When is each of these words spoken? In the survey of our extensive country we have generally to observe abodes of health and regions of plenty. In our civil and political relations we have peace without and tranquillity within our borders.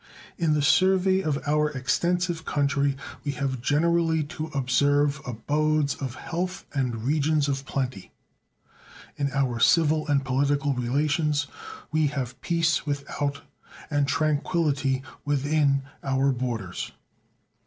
In 0.35 0.55
the 0.55 0.63
survey 0.63 1.21
of 1.21 1.37
our 1.45 1.69
extensive 1.69 2.43
country 2.43 2.97
we 3.23 3.33
have 3.33 3.61
generally 3.61 4.23
to 4.33 4.47
observe 4.47 5.21
abodes 5.27 5.93
of 5.93 6.15
health 6.15 6.65
and 6.73 7.03
regions 7.03 7.47
of 7.47 7.65
plenty. 7.67 8.09
In 9.17 9.31
our 9.31 9.59
civil 9.59 10.07
and 10.07 10.25
political 10.25 10.73
relations 10.73 11.45
we 11.91 12.07
have 12.07 12.41
peace 12.41 12.83
without 12.83 13.43
and 13.91 14.07
tranquillity 14.07 15.03
within 15.23 15.83
our 16.03 16.31
borders. 16.31 16.93